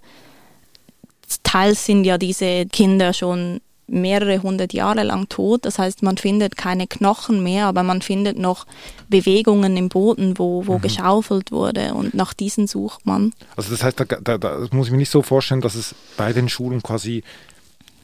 teils 1.43 1.85
sind 1.85 2.03
ja 2.03 2.17
diese 2.17 2.65
Kinder 2.65 3.13
schon 3.13 3.61
mehrere 3.87 4.41
hundert 4.41 4.73
Jahre 4.73 5.03
lang 5.03 5.29
tot. 5.29 5.65
Das 5.65 5.79
heißt, 5.79 6.03
man 6.03 6.17
findet 6.17 6.57
keine 6.57 6.87
Knochen 6.87 7.43
mehr, 7.43 7.65
aber 7.67 7.83
man 7.83 8.01
findet 8.01 8.37
noch 8.37 8.65
Bewegungen 9.09 9.77
im 9.77 9.89
Boden, 9.89 10.37
wo, 10.37 10.65
wo 10.65 10.77
mhm. 10.77 10.81
geschaufelt 10.81 11.51
wurde 11.51 11.93
und 11.93 12.13
nach 12.13 12.33
diesen 12.33 12.67
sucht 12.67 13.05
man. 13.05 13.33
Also 13.55 13.71
das 13.71 13.83
heißt, 13.83 13.99
da, 13.99 14.05
da, 14.05 14.37
da 14.37 14.67
muss 14.71 14.87
ich 14.87 14.91
mir 14.91 14.97
nicht 14.97 15.11
so 15.11 15.21
vorstellen, 15.21 15.61
dass 15.61 15.75
es 15.75 15.95
bei 16.17 16.33
den 16.33 16.49
Schulen 16.49 16.81
quasi 16.81 17.23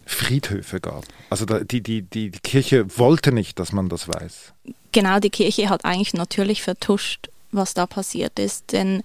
Friedhöfe 0.06 0.80
gab. 0.80 1.04
Also 1.30 1.46
da, 1.46 1.60
die, 1.60 1.82
die, 1.82 2.04
die, 2.04 2.32
die 2.32 2.40
Kirche 2.40 2.98
wollte 2.98 3.32
nicht, 3.32 3.60
dass 3.60 3.72
man 3.72 3.90
das 3.90 4.08
weiß. 4.08 4.54
Genau, 4.92 5.20
die 5.20 5.30
Kirche 5.30 5.70
hat 5.70 5.86
eigentlich 5.86 6.14
natürlich 6.14 6.62
vertuscht, 6.62 7.30
was 7.52 7.74
da 7.74 7.86
passiert 7.86 8.38
ist, 8.40 8.74
denn 8.74 9.04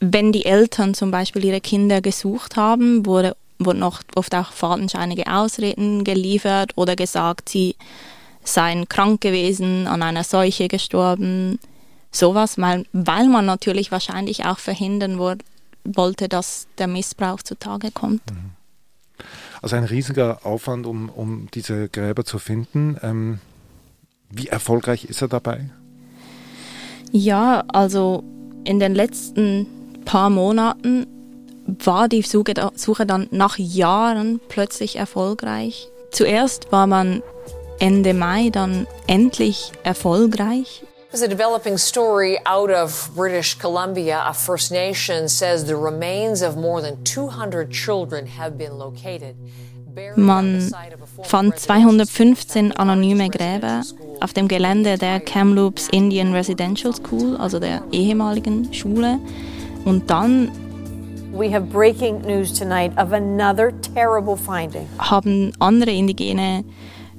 wenn 0.00 0.32
die 0.32 0.44
Eltern 0.44 0.94
zum 0.94 1.10
Beispiel 1.10 1.44
ihre 1.44 1.60
Kinder 1.60 2.00
gesucht 2.00 2.56
haben, 2.56 3.04
wurde 3.04 3.36
wurden 3.58 3.80
noch 3.80 4.02
oft 4.14 4.34
auch 4.34 4.52
fadenscheinige 4.52 5.26
Ausreden 5.32 6.04
geliefert 6.04 6.72
oder 6.76 6.96
gesagt, 6.96 7.48
sie 7.48 7.76
seien 8.44 8.88
krank 8.88 9.20
gewesen, 9.20 9.86
an 9.86 10.02
einer 10.02 10.24
Seuche 10.24 10.68
gestorben. 10.68 11.58
Sowas, 12.10 12.56
weil, 12.58 12.86
weil 12.92 13.28
man 13.28 13.46
natürlich 13.46 13.92
wahrscheinlich 13.92 14.44
auch 14.46 14.58
verhindern 14.58 15.18
wo, 15.18 15.34
wollte, 15.84 16.28
dass 16.28 16.66
der 16.78 16.86
Missbrauch 16.86 17.42
zutage 17.42 17.90
kommt. 17.90 18.22
Mhm. 18.30 18.50
Also 19.60 19.76
ein 19.76 19.84
riesiger 19.84 20.46
Aufwand, 20.46 20.86
um, 20.86 21.08
um 21.08 21.48
diese 21.52 21.88
Gräber 21.88 22.24
zu 22.24 22.38
finden. 22.38 22.96
Ähm, 23.02 23.40
wie 24.30 24.48
erfolgreich 24.48 25.04
ist 25.04 25.20
er 25.20 25.28
dabei? 25.28 25.68
Ja, 27.10 27.64
also 27.68 28.22
in 28.64 28.78
den 28.78 28.94
letzten 28.94 29.66
paar 30.04 30.30
Monaten 30.30 31.06
war 31.68 32.08
die 32.08 32.22
Suche, 32.22 33.06
dann 33.06 33.28
nach 33.30 33.58
Jahren 33.58 34.40
plötzlich 34.48 34.96
erfolgreich. 34.96 35.88
Zuerst 36.10 36.72
war 36.72 36.86
man 36.86 37.22
Ende 37.78 38.14
Mai 38.14 38.50
dann 38.50 38.86
endlich 39.06 39.72
erfolgreich. 39.84 40.82
There's 41.10 41.22
a 41.22 41.28
developing 41.28 41.78
story 41.78 42.38
out 42.44 42.70
of 42.70 43.10
British 43.14 43.58
Columbia. 43.58 44.20
A 44.26 44.34
First 44.34 44.70
Nation 44.70 45.28
says 45.28 45.64
the 45.66 45.74
remains 45.74 46.42
of 46.42 46.56
more 46.56 46.82
than 46.82 47.02
200 47.04 47.70
children 47.70 48.26
have 48.26 48.58
been 48.58 48.78
located. 48.78 49.34
Man 50.16 50.70
fand 51.22 51.58
215 51.58 52.72
anonyme 52.72 53.30
Gräber 53.30 53.82
auf 54.20 54.32
dem 54.32 54.48
Gelände 54.48 54.96
der 54.98 55.18
Kamloops 55.20 55.88
Indian 55.88 56.32
Residential 56.32 56.94
School, 56.94 57.36
also 57.36 57.58
der 57.58 57.82
ehemaligen 57.90 58.72
Schule. 58.72 59.18
Und 59.84 60.10
dann 60.10 60.52
haben 64.98 65.52
andere 65.58 65.90
indigene 65.90 66.64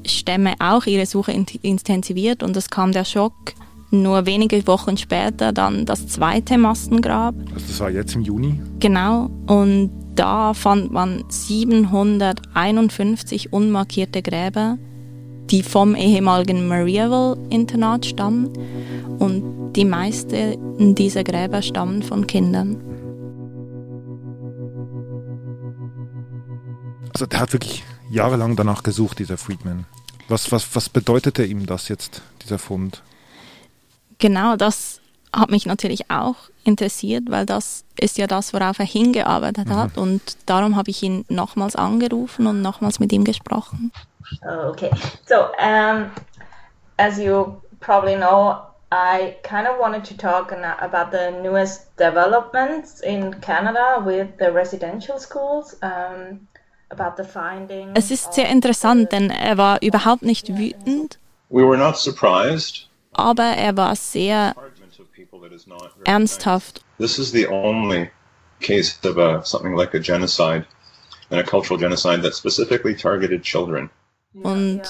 Stämme 0.05 0.53
auch 0.59 0.85
ihre 0.85 1.05
Suche 1.05 1.33
intensiviert 1.61 2.43
und 2.43 2.55
es 2.55 2.69
kam 2.69 2.91
der 2.91 3.05
Schock 3.05 3.33
nur 3.91 4.25
wenige 4.25 4.65
Wochen 4.67 4.97
später 4.97 5.51
dann 5.51 5.85
das 5.85 6.07
zweite 6.07 6.57
Massengrab. 6.57 7.35
Also 7.53 7.67
das 7.67 7.79
war 7.79 7.89
jetzt 7.89 8.15
im 8.15 8.21
Juni? 8.21 8.59
Genau. 8.79 9.29
Und 9.47 9.91
da 10.15 10.53
fand 10.53 10.91
man 10.91 11.23
751 11.27 13.51
unmarkierte 13.51 14.21
Gräber, 14.21 14.77
die 15.49 15.63
vom 15.63 15.95
ehemaligen 15.95 16.67
Mariaville-Internat 16.67 18.05
stammen. 18.05 18.49
Und 19.17 19.73
die 19.75 19.85
meisten 19.85 20.95
dieser 20.95 21.23
Gräber 21.23 21.61
stammen 21.61 22.03
von 22.03 22.27
Kindern. 22.27 22.77
Also 27.13 27.25
der 27.25 27.39
hat 27.39 27.53
wirklich 27.53 27.83
jahrelang 28.09 28.55
danach 28.55 28.83
gesucht, 28.83 29.19
dieser 29.19 29.37
Friedman. 29.37 29.85
Was, 30.27 30.51
was, 30.51 30.75
was 30.75 30.89
bedeutete 30.89 31.43
ihm 31.43 31.65
das 31.65 31.87
jetzt, 31.87 32.21
dieser 32.43 32.59
Fund? 32.59 33.01
Genau, 34.19 34.55
das 34.55 34.99
hat 35.33 35.49
mich 35.49 35.65
natürlich 35.65 36.09
auch 36.09 36.35
interessiert, 36.63 37.25
weil 37.29 37.45
das 37.45 37.83
ist 37.99 38.17
ja 38.17 38.27
das, 38.27 38.53
worauf 38.53 38.79
er 38.79 38.85
hingearbeitet 38.85 39.67
mhm. 39.67 39.75
hat. 39.75 39.97
Und 39.97 40.21
darum 40.45 40.75
habe 40.75 40.89
ich 40.89 41.01
ihn 41.03 41.25
nochmals 41.29 41.75
angerufen 41.75 42.47
und 42.47 42.61
nochmals 42.61 42.99
mit 42.99 43.11
ihm 43.11 43.23
gesprochen. 43.23 43.91
Oh, 44.43 44.69
okay, 44.69 44.91
so 45.25 45.35
um, 45.59 46.11
as 46.97 47.17
you 47.17 47.59
probably 47.79 48.15
know, 48.15 48.57
I 48.91 49.35
kind 49.43 49.67
of 49.67 49.79
wanted 49.79 50.03
to 50.05 50.15
talk 50.15 50.51
about 50.51 51.11
the 51.11 51.31
newest 51.41 51.95
developments 51.97 53.01
in 53.01 53.39
Canada 53.39 54.01
with 54.03 54.27
the 54.39 54.51
residential 54.51 55.19
schools. 55.19 55.77
Um, 55.81 56.47
es 57.93 58.11
ist 58.11 58.33
sehr 58.33 58.49
interessant, 58.49 59.11
denn 59.11 59.29
er 59.29 59.57
war 59.57 59.81
überhaupt 59.81 60.23
nicht 60.23 60.57
wütend. 60.57 61.19
We 61.49 61.63
were 61.63 61.77
not 61.77 61.97
surprised. 61.97 62.87
Aber 63.13 63.43
er 63.43 63.75
war 63.77 63.95
sehr 63.95 64.55
ernsthaft. 66.05 66.83
This 66.97 67.17
is 67.17 67.31
the 67.31 67.47
only 67.47 68.09
case 68.59 68.95
of 69.07 69.17
a, 69.17 69.43
something 69.43 69.75
like 69.75 69.93
a 69.93 69.99
genocide 69.99 70.65
and 71.29 71.39
a 71.39 71.43
cultural 71.43 71.79
genocide 71.79 72.21
that 72.23 72.35
specifically 72.35 72.95
targeted 72.95 73.43
children. 73.43 73.89
Und 74.33 74.81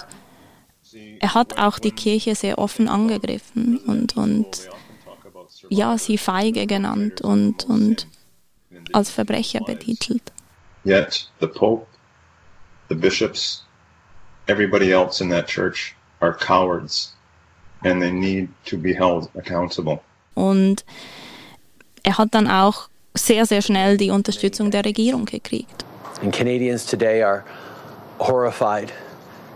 er 1.19 1.33
hat 1.33 1.57
auch 1.57 1.79
die 1.79 1.91
Kirche 1.91 2.35
sehr 2.35 2.57
offen 2.57 2.87
angegriffen 2.87 3.77
und, 3.77 4.17
und 4.17 4.69
ja, 5.69 5.97
sie 5.97 6.17
feige 6.17 6.65
genannt 6.65 7.21
und, 7.21 7.65
und 7.65 8.07
als 8.91 9.09
Verbrecher 9.09 9.59
betitelt. 9.59 10.31
Yet 10.83 11.27
the 11.39 11.47
Pope, 11.47 11.87
the 12.87 12.95
bishops, 12.95 13.63
everybody 14.47 14.91
else 14.91 15.21
in 15.21 15.29
that 15.29 15.47
church 15.47 15.95
are 16.21 16.33
cowards 16.33 17.13
and 17.83 18.01
they 18.01 18.11
need 18.11 18.49
to 18.65 18.77
be 18.77 18.93
held 18.93 19.29
accountable. 19.35 20.01
Und 20.35 20.83
er 22.03 22.17
hat 22.17 22.33
dann 22.33 22.47
auch 22.47 22.89
sehr, 23.13 23.45
sehr 23.45 23.61
schnell 23.61 23.97
die 23.97 24.11
Unterstützung 24.11 24.71
der 24.71 24.85
Regierung 24.85 25.25
gekriegt. 25.25 25.85
And 26.21 26.33
Canadians 26.33 26.85
today 26.85 27.21
are 27.21 27.43
horrified 28.19 28.91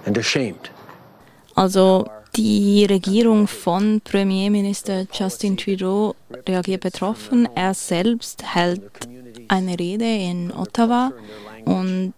and 0.05 0.17
ashamed. 0.17 0.69
Also 1.55 2.09
die 2.35 2.85
Regierung 2.85 3.47
von 3.47 4.01
Premierminister 4.01 5.05
Justin 5.11 5.55
Trudeau 5.55 6.15
reagiert 6.47 6.81
betroffen. 6.81 7.47
Er 7.55 7.73
selbst 7.73 8.43
hält 8.55 8.81
eine 9.53 9.79
Rede 9.79 10.05
in 10.05 10.51
Ottawa 10.51 11.11
und 11.65 12.13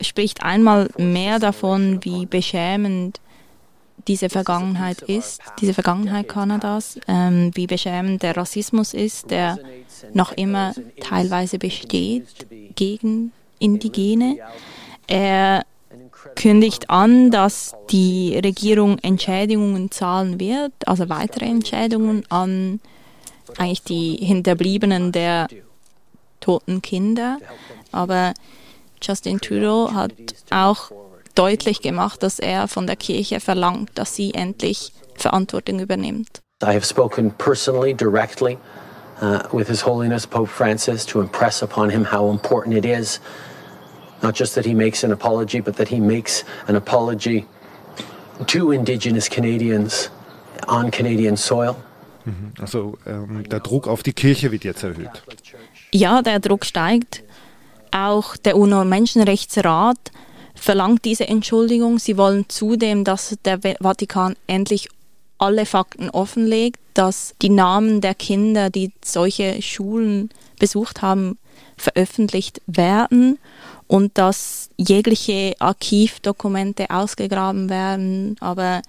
spricht 0.00 0.42
einmal 0.42 0.88
mehr 0.96 1.38
davon, 1.38 2.04
wie 2.04 2.26
beschämend 2.26 3.20
diese 4.06 4.30
Vergangenheit 4.30 5.02
ist, 5.02 5.40
diese 5.60 5.74
Vergangenheit 5.74 6.28
Kanadas, 6.28 6.98
ähm, 7.08 7.50
wie 7.54 7.66
beschämend 7.66 8.22
der 8.22 8.36
Rassismus 8.36 8.94
ist, 8.94 9.30
der 9.30 9.58
noch 10.14 10.32
immer 10.32 10.72
teilweise 11.00 11.58
besteht 11.58 12.46
gegen 12.74 13.32
Indigene. 13.58 14.38
Er 15.06 15.64
kündigt 16.36 16.88
an, 16.88 17.30
dass 17.30 17.74
die 17.90 18.38
Regierung 18.42 18.98
Entschädigungen 19.00 19.90
zahlen 19.90 20.40
wird, 20.40 20.72
also 20.86 21.08
weitere 21.08 21.46
Entschädigungen 21.46 22.24
an 22.30 22.80
eigentlich 23.56 23.82
die 23.82 24.16
Hinterbliebenen 24.16 25.12
der 25.12 25.48
toten 26.40 26.82
Kinder. 26.82 27.38
Aber 27.92 28.34
Justin 29.02 29.40
Trudeau 29.40 29.92
hat 29.92 30.12
auch 30.50 30.90
deutlich 31.34 31.82
gemacht, 31.82 32.22
dass 32.22 32.38
er 32.38 32.68
von 32.68 32.86
der 32.86 32.96
Kirche 32.96 33.40
verlangt, 33.40 33.90
dass 33.94 34.14
sie 34.14 34.34
endlich 34.34 34.92
Verantwortung 35.14 35.80
übernimmt. 35.80 36.40
I 36.62 36.74
have 36.74 36.84
spoken 36.84 37.30
personally, 37.38 37.94
directly, 37.94 38.58
uh, 39.22 39.40
with 39.52 39.68
His 39.68 39.86
Holiness 39.86 40.26
Pope 40.26 40.48
Francis 40.48 41.06
to 41.06 41.20
impress 41.20 41.62
upon 41.62 41.90
him 41.90 42.04
how 42.04 42.30
important 42.30 42.76
it 42.76 42.84
is, 42.84 43.20
not 44.22 44.36
just 44.36 44.54
that 44.56 44.64
he 44.64 44.74
makes 44.74 45.04
an 45.04 45.12
apology, 45.12 45.60
but 45.60 45.76
that 45.76 45.88
he 45.88 46.00
makes 46.00 46.44
an 46.66 46.74
apology 46.74 47.46
to 48.46 48.72
Indigenous 48.72 49.28
Canadians 49.28 50.10
on 50.66 50.90
Canadian 50.90 51.36
soil. 51.36 51.76
Mhm. 52.24 52.52
Also 52.60 52.98
ähm, 53.06 53.48
der 53.48 53.60
Druck 53.60 53.86
auf 53.86 54.02
die 54.02 54.12
Kirche 54.12 54.50
wird 54.50 54.64
jetzt 54.64 54.82
erhöht. 54.82 55.22
Ja, 55.92 56.22
der 56.22 56.40
Druck 56.40 56.64
steigt. 56.64 57.22
Auch 57.90 58.36
der 58.36 58.56
UNO-Menschenrechtsrat 58.56 59.98
verlangt 60.54 61.04
diese 61.04 61.26
Entschuldigung. 61.26 61.98
Sie 61.98 62.16
wollen 62.16 62.46
zudem, 62.48 63.04
dass 63.04 63.36
der 63.44 63.60
Vatikan 63.80 64.34
endlich 64.46 64.88
alle 65.38 65.66
Fakten 65.66 66.10
offenlegt, 66.10 66.80
dass 66.94 67.34
die 67.40 67.48
Namen 67.48 68.00
der 68.00 68.14
Kinder, 68.14 68.70
die 68.70 68.92
solche 69.04 69.62
Schulen 69.62 70.30
besucht 70.58 71.00
haben, 71.00 71.38
veröffentlicht 71.76 72.60
werden 72.66 73.38
und 73.86 74.18
dass 74.18 74.68
jegliche 74.76 75.54
Archivdokumente 75.60 76.90
ausgegraben 76.90 77.70
werden. 77.70 78.36
Aber 78.40 78.82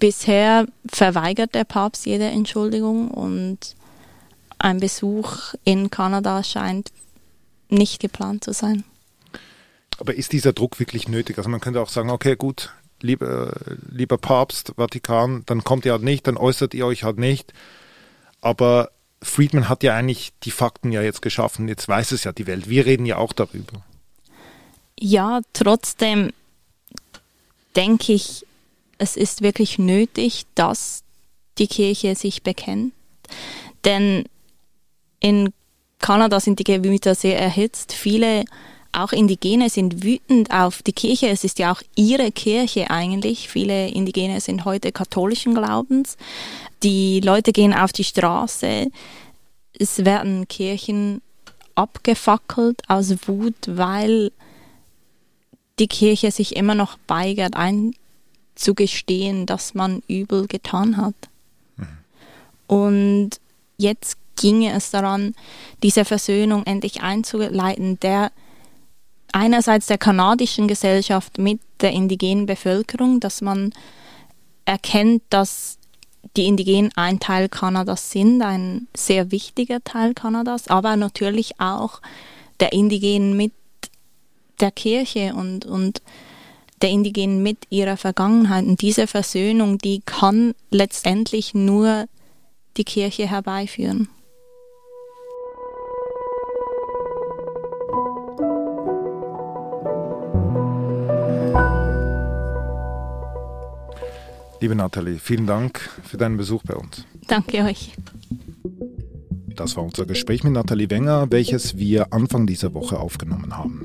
bisher 0.00 0.66
verweigert 0.90 1.54
der 1.54 1.64
Papst 1.64 2.04
jede 2.04 2.24
Entschuldigung 2.24 3.10
und 3.10 3.76
ein 4.62 4.80
Besuch 4.80 5.54
in 5.64 5.90
Kanada 5.90 6.42
scheint 6.44 6.92
nicht 7.68 8.00
geplant 8.00 8.44
zu 8.44 8.52
sein. 8.52 8.84
Aber 9.98 10.14
ist 10.14 10.32
dieser 10.32 10.52
Druck 10.52 10.78
wirklich 10.78 11.08
nötig? 11.08 11.38
Also 11.38 11.50
man 11.50 11.60
könnte 11.60 11.80
auch 11.80 11.88
sagen, 11.88 12.10
okay, 12.10 12.36
gut, 12.36 12.70
lieber, 13.00 13.54
lieber 13.90 14.18
Papst, 14.18 14.72
Vatikan, 14.76 15.42
dann 15.46 15.64
kommt 15.64 15.84
ihr 15.84 15.92
halt 15.92 16.02
nicht, 16.02 16.26
dann 16.26 16.36
äußert 16.36 16.74
ihr 16.74 16.86
euch 16.86 17.04
halt 17.04 17.18
nicht. 17.18 17.52
Aber 18.40 18.90
Friedman 19.20 19.68
hat 19.68 19.82
ja 19.82 19.94
eigentlich 19.94 20.32
die 20.42 20.50
Fakten 20.50 20.92
ja 20.92 21.02
jetzt 21.02 21.22
geschaffen, 21.22 21.68
jetzt 21.68 21.88
weiß 21.88 22.12
es 22.12 22.24
ja 22.24 22.32
die 22.32 22.46
Welt. 22.46 22.68
Wir 22.68 22.86
reden 22.86 23.06
ja 23.06 23.16
auch 23.16 23.32
darüber. 23.32 23.82
Ja, 24.98 25.40
trotzdem 25.52 26.32
denke 27.76 28.12
ich, 28.12 28.46
es 28.98 29.16
ist 29.16 29.42
wirklich 29.42 29.78
nötig, 29.78 30.46
dass 30.54 31.02
die 31.58 31.66
Kirche 31.66 32.14
sich 32.14 32.42
bekennt. 32.42 32.92
Denn 33.84 34.24
in 35.22 35.52
Kanada 35.98 36.40
sind 36.40 36.58
die 36.58 36.64
Gemüter 36.64 37.14
sehr 37.14 37.38
erhitzt. 37.38 37.92
Viele 37.92 38.44
auch 38.92 39.12
Indigene 39.12 39.70
sind 39.70 40.04
wütend 40.04 40.50
auf 40.52 40.82
die 40.82 40.92
Kirche. 40.92 41.28
Es 41.28 41.44
ist 41.44 41.58
ja 41.58 41.72
auch 41.72 41.80
ihre 41.96 42.30
Kirche 42.30 42.90
eigentlich. 42.90 43.48
Viele 43.48 43.88
Indigene 43.88 44.40
sind 44.40 44.66
heute 44.66 44.92
katholischen 44.92 45.54
Glaubens. 45.54 46.18
Die 46.82 47.20
Leute 47.20 47.52
gehen 47.52 47.72
auf 47.72 47.92
die 47.92 48.04
Straße. 48.04 48.88
Es 49.78 50.04
werden 50.04 50.46
Kirchen 50.48 51.22
abgefackelt 51.74 52.82
aus 52.88 53.14
Wut, 53.26 53.54
weil 53.66 54.30
die 55.78 55.88
Kirche 55.88 56.30
sich 56.30 56.54
immer 56.56 56.74
noch 56.74 56.98
weigert 57.08 57.54
einzugestehen, 57.56 59.46
dass 59.46 59.72
man 59.72 60.02
übel 60.06 60.46
getan 60.48 60.98
hat. 60.98 61.14
Mhm. 61.76 61.86
Und 62.66 63.30
jetzt 63.78 64.18
ginge 64.42 64.72
es 64.72 64.90
daran, 64.90 65.34
diese 65.84 66.04
Versöhnung 66.04 66.64
endlich 66.66 67.00
einzuleiten, 67.00 67.98
der 68.00 68.32
einerseits 69.32 69.86
der 69.86 69.98
kanadischen 69.98 70.66
Gesellschaft 70.66 71.38
mit 71.38 71.60
der 71.80 71.92
indigenen 71.92 72.44
Bevölkerung, 72.44 73.20
dass 73.20 73.40
man 73.40 73.72
erkennt, 74.64 75.22
dass 75.30 75.78
die 76.36 76.46
Indigenen 76.46 76.90
ein 76.96 77.20
Teil 77.20 77.48
Kanadas 77.48 78.10
sind, 78.10 78.42
ein 78.42 78.88
sehr 78.96 79.30
wichtiger 79.30 79.82
Teil 79.82 80.12
Kanadas, 80.12 80.68
aber 80.68 80.96
natürlich 80.96 81.60
auch 81.60 82.02
der 82.58 82.72
Indigenen 82.72 83.36
mit 83.36 83.52
der 84.60 84.72
Kirche 84.72 85.34
und, 85.34 85.66
und 85.66 86.02
der 86.80 86.90
Indigenen 86.90 87.42
mit 87.42 87.58
ihrer 87.70 87.96
Vergangenheit. 87.96 88.66
Und 88.66 88.82
diese 88.82 89.06
Versöhnung, 89.06 89.78
die 89.78 90.02
kann 90.04 90.54
letztendlich 90.70 91.54
nur 91.54 92.06
die 92.76 92.84
Kirche 92.84 93.28
herbeiführen. 93.28 94.08
Liebe 104.62 104.76
Nathalie, 104.76 105.18
vielen 105.18 105.48
Dank 105.48 105.80
für 106.04 106.18
deinen 106.18 106.36
Besuch 106.36 106.62
bei 106.62 106.76
uns. 106.76 107.04
Danke 107.26 107.64
euch. 107.64 107.94
Das 109.56 109.76
war 109.76 109.82
unser 109.82 110.06
Gespräch 110.06 110.44
mit 110.44 110.52
Nathalie 110.52 110.88
Wenger, 110.88 111.26
welches 111.30 111.78
wir 111.78 112.12
Anfang 112.12 112.46
dieser 112.46 112.72
Woche 112.72 113.00
aufgenommen 113.00 113.58
haben. 113.58 113.84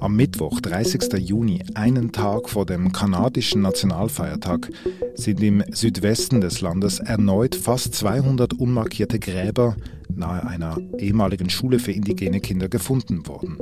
Am 0.00 0.16
Mittwoch, 0.16 0.62
30. 0.62 1.18
Juni, 1.18 1.62
einen 1.74 2.12
Tag 2.12 2.48
vor 2.48 2.64
dem 2.64 2.92
kanadischen 2.92 3.60
Nationalfeiertag, 3.60 4.70
sind 5.16 5.42
im 5.42 5.62
Südwesten 5.70 6.40
des 6.40 6.62
Landes 6.62 6.98
erneut 6.98 7.54
fast 7.54 7.94
200 7.94 8.54
unmarkierte 8.54 9.18
Gräber 9.18 9.76
nahe 10.08 10.46
einer 10.46 10.78
ehemaligen 10.96 11.50
Schule 11.50 11.78
für 11.78 11.92
indigene 11.92 12.40
Kinder 12.40 12.70
gefunden 12.70 13.26
worden. 13.26 13.58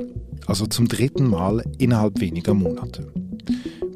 Also 0.47 0.67
zum 0.67 0.87
dritten 0.87 1.27
Mal 1.27 1.65
innerhalb 1.79 2.21
weniger 2.21 2.53
Monate. 2.53 3.11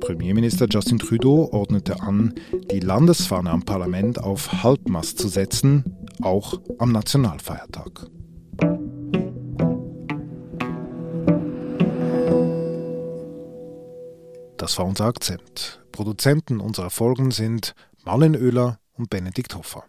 Premierminister 0.10 0.66
Justin 0.68 0.98
Trudeau 0.98 1.50
ordnete 1.52 2.02
an, 2.02 2.34
die 2.72 2.80
Landesfahne 2.80 3.52
am 3.52 3.62
Parlament 3.62 4.18
auf 4.18 4.64
Halbmast 4.64 5.20
zu 5.20 5.28
setzen, 5.28 5.84
auch 6.24 6.60
am 6.80 6.92
Nationalfeiertag. 6.92 8.08
Das 14.58 14.80
war 14.80 14.88
unser 14.88 15.06
Akzent. 15.06 15.86
Produzenten 15.92 16.60
unserer 16.60 16.90
Folgen 16.90 17.30
sind 17.30 17.76
Marlen 18.04 18.36
Oehler 18.36 18.80
und 18.94 19.12
Benedikt 19.12 19.54
Hoffer. 19.54 19.84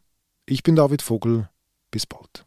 Ich 0.44 0.62
bin 0.62 0.76
David 0.76 1.00
Vogel. 1.00 1.48
Bis 1.90 2.04
bald. 2.04 2.44